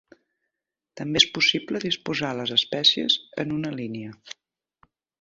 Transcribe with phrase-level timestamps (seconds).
[1.01, 4.21] També és possible disposar les espècies en una línia.